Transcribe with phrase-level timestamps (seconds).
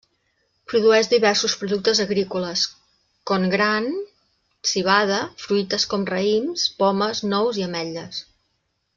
[0.71, 2.63] Produeix diversos productes agrícoles
[3.31, 3.89] con gran,
[4.71, 8.23] civada, fruites com raïms, pomes, nous, i ametlles.